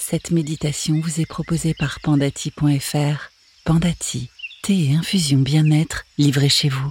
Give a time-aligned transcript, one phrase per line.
[0.00, 3.30] Cette méditation vous est proposée par pandati.fr.
[3.64, 4.30] Pandati,
[4.62, 6.90] thé et infusion bien-être livrés chez vous.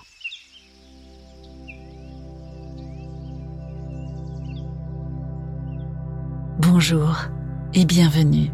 [6.60, 7.18] Bonjour
[7.74, 8.52] et bienvenue.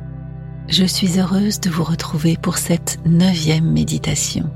[0.69, 4.49] Je suis heureuse de vous retrouver pour cette neuvième méditation.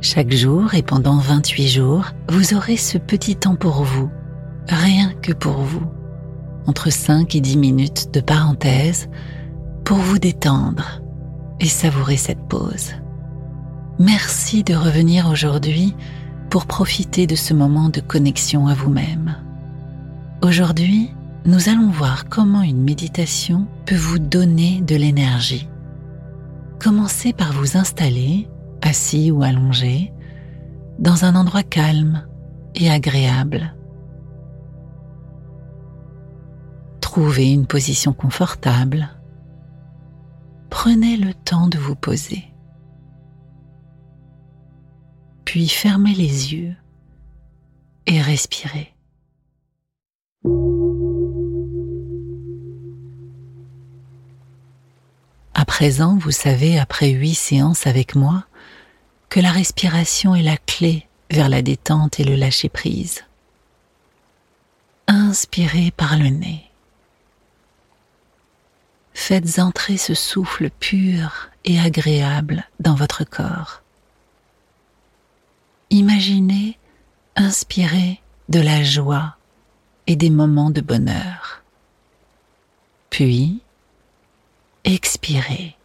[0.00, 4.10] Chaque jour et pendant 28 jours, vous aurez ce petit temps pour vous,
[4.68, 6.01] rien que pour vous
[6.66, 9.08] entre 5 et 10 minutes de parenthèse
[9.84, 11.02] pour vous détendre
[11.60, 12.92] et savourer cette pause.
[13.98, 15.94] Merci de revenir aujourd'hui
[16.50, 19.36] pour profiter de ce moment de connexion à vous-même.
[20.42, 21.10] Aujourd'hui,
[21.44, 25.68] nous allons voir comment une méditation peut vous donner de l'énergie.
[26.78, 28.48] Commencez par vous installer,
[28.80, 30.12] assis ou allongé,
[30.98, 32.26] dans un endroit calme
[32.74, 33.74] et agréable
[37.12, 39.10] Trouvez une position confortable.
[40.70, 42.42] Prenez le temps de vous poser.
[45.44, 46.74] Puis fermez les yeux
[48.06, 48.94] et respirez.
[55.52, 58.46] À présent, vous savez, après huit séances avec moi,
[59.28, 63.20] que la respiration est la clé vers la détente et le lâcher-prise.
[65.08, 66.71] Inspirez par le nez
[69.14, 73.82] faites entrer ce souffle pur et agréable dans votre corps.
[75.90, 76.78] Imaginez
[77.36, 79.36] inspirer de la joie
[80.06, 81.62] et des moments de bonheur.
[83.10, 83.60] Puis,
[84.84, 85.76] expirez.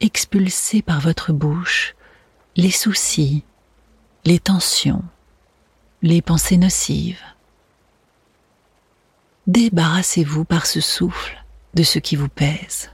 [0.00, 1.96] Expulsez par votre bouche
[2.56, 3.44] les soucis,
[4.24, 5.02] les tensions,
[6.02, 7.22] les pensées nocives.
[9.48, 12.90] Débarrassez-vous par ce souffle de ce qui vous pèse.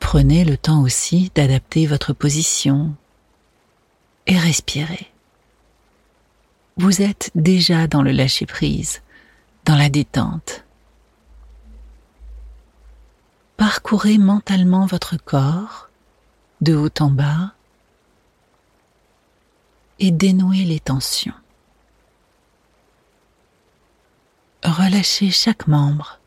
[0.00, 2.94] Prenez le temps aussi d'adapter votre position
[4.26, 5.10] et respirez.
[6.76, 9.02] Vous êtes déjà dans le lâcher-prise,
[9.64, 10.64] dans la détente.
[13.56, 15.90] Parcourez mentalement votre corps
[16.60, 17.52] de haut en bas
[19.98, 21.34] et dénouez les tensions.
[24.70, 26.18] Relâchez chaque membre,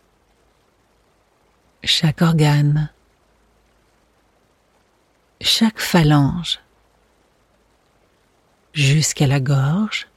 [1.83, 2.89] chaque organe,
[5.39, 6.59] chaque phalange,
[8.73, 10.07] jusqu'à la gorge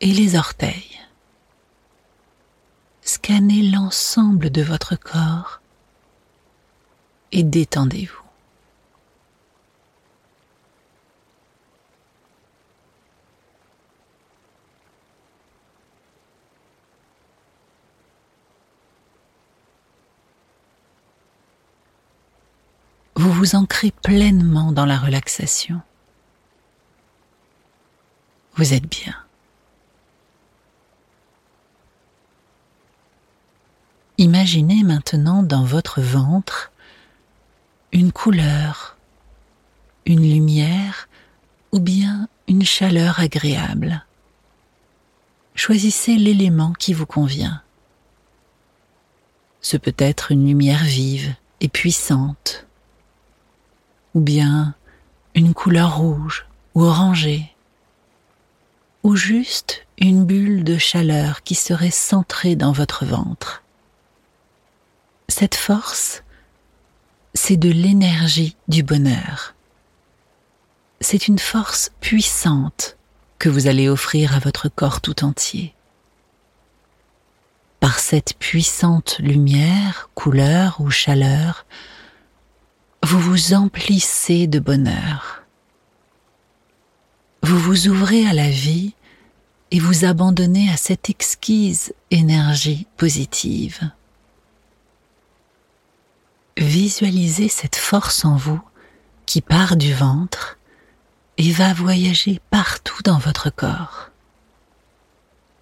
[0.00, 1.00] et les orteils.
[3.02, 5.60] Scannez l'ensemble de votre corps
[7.32, 8.23] et détendez-vous.
[23.24, 25.80] Vous vous ancrez pleinement dans la relaxation.
[28.56, 29.16] Vous êtes bien.
[34.18, 36.70] Imaginez maintenant dans votre ventre
[37.92, 38.98] une couleur,
[40.04, 41.08] une lumière
[41.72, 44.04] ou bien une chaleur agréable.
[45.54, 47.62] Choisissez l'élément qui vous convient.
[49.62, 52.63] Ce peut être une lumière vive et puissante
[54.14, 54.74] ou bien
[55.34, 57.54] une couleur rouge ou orangée,
[59.02, 63.62] ou juste une bulle de chaleur qui serait centrée dans votre ventre.
[65.28, 66.22] Cette force,
[67.34, 69.54] c'est de l'énergie du bonheur.
[71.00, 72.96] C'est une force puissante
[73.38, 75.74] que vous allez offrir à votre corps tout entier.
[77.80, 81.66] Par cette puissante lumière, couleur ou chaleur,
[83.04, 85.42] vous vous emplissez de bonheur.
[87.42, 88.94] Vous vous ouvrez à la vie
[89.70, 93.90] et vous abandonnez à cette exquise énergie positive.
[96.56, 98.62] Visualisez cette force en vous
[99.26, 100.56] qui part du ventre
[101.36, 104.10] et va voyager partout dans votre corps.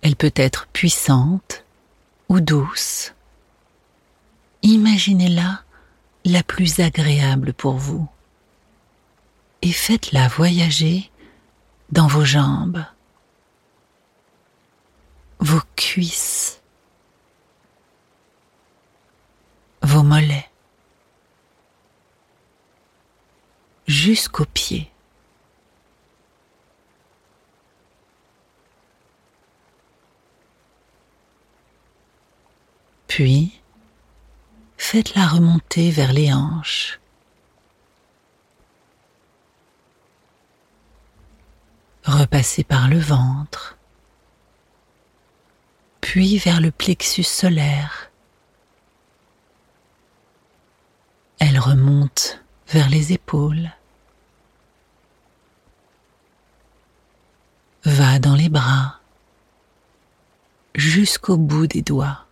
[0.03, 1.65] Elle peut être puissante
[2.29, 3.15] ou douce.
[4.63, 5.63] Imaginez-la
[6.25, 8.09] la plus agréable pour vous
[9.63, 11.11] et faites-la voyager
[11.91, 12.85] dans vos jambes,
[15.39, 16.61] vos cuisses,
[19.83, 20.49] vos mollets,
[23.87, 24.91] jusqu'aux pieds.
[33.07, 33.62] Puis,
[34.93, 37.01] faites-la remonter vers les hanches.
[42.05, 43.79] Repassez par le ventre,
[46.03, 48.11] puis vers le plexus solaire.
[51.39, 53.71] Elle remonte vers les épaules.
[57.87, 59.01] Va dans les bras
[60.75, 62.27] jusqu'au bout des doigts.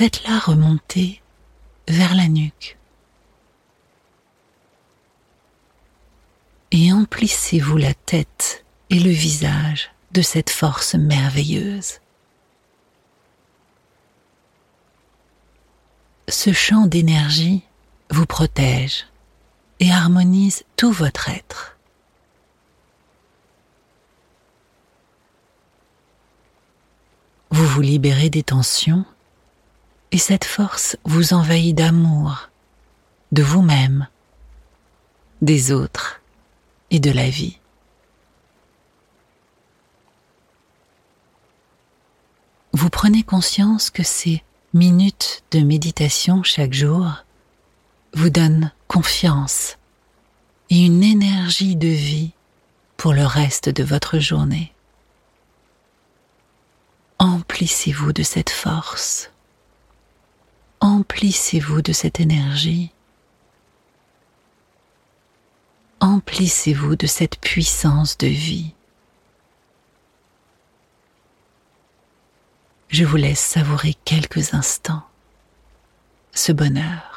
[0.00, 1.20] Faites-la remonter
[1.86, 2.78] vers la nuque.
[6.70, 12.00] Et emplissez-vous la tête et le visage de cette force merveilleuse.
[16.30, 17.62] Ce champ d'énergie
[18.08, 19.06] vous protège
[19.80, 21.76] et harmonise tout votre être.
[27.50, 29.04] Vous vous libérez des tensions
[30.12, 32.50] et cette force vous envahit d'amour,
[33.32, 34.08] de vous-même,
[35.40, 36.20] des autres
[36.90, 37.58] et de la vie.
[42.72, 44.42] Vous prenez conscience que ces
[44.74, 47.24] minutes de méditation chaque jour
[48.14, 49.76] vous donnent confiance
[50.70, 52.32] et une énergie de vie
[52.96, 54.72] pour le reste de votre journée.
[57.18, 59.30] Emplissez-vous de cette force.
[60.80, 62.90] Emplissez-vous de cette énergie.
[66.00, 68.72] Emplissez-vous de cette puissance de vie.
[72.88, 75.06] Je vous laisse savourer quelques instants
[76.32, 77.09] ce bonheur.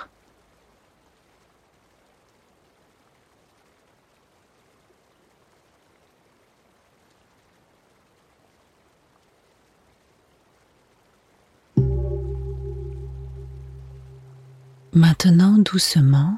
[14.96, 16.38] Maintenant, doucement,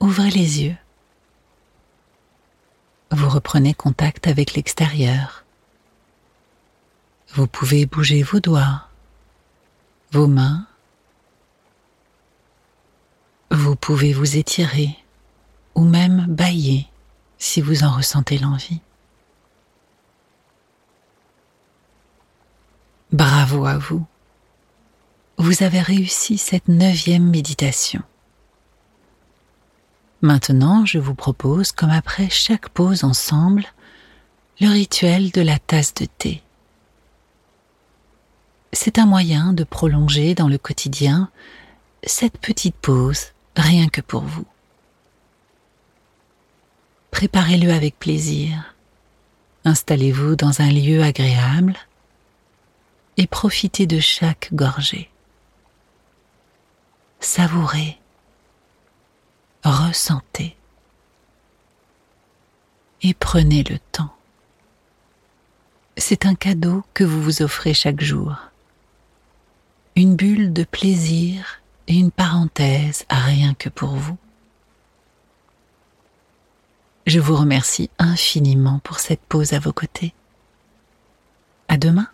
[0.00, 0.76] ouvrez les yeux.
[3.10, 5.44] Vous reprenez contact avec l'extérieur.
[7.34, 8.88] Vous pouvez bouger vos doigts,
[10.12, 10.66] vos mains.
[13.50, 14.96] Vous pouvez vous étirer
[15.74, 16.88] ou même bailler
[17.36, 18.80] si vous en ressentez l'envie.
[23.12, 24.06] Bravo à vous
[25.44, 28.00] vous avez réussi cette neuvième méditation.
[30.22, 33.66] Maintenant, je vous propose, comme après chaque pause ensemble,
[34.58, 36.42] le rituel de la tasse de thé.
[38.72, 41.28] C'est un moyen de prolonger dans le quotidien
[42.04, 44.46] cette petite pause rien que pour vous.
[47.10, 48.74] Préparez-le avec plaisir.
[49.66, 51.76] Installez-vous dans un lieu agréable
[53.18, 55.10] et profitez de chaque gorgée
[57.24, 57.98] savourez,
[59.64, 60.56] ressentez
[63.02, 64.14] et prenez le temps.
[65.96, 68.36] C'est un cadeau que vous vous offrez chaque jour.
[69.96, 74.18] Une bulle de plaisir et une parenthèse à rien que pour vous.
[77.06, 80.14] Je vous remercie infiniment pour cette pause à vos côtés.
[81.68, 82.08] À demain.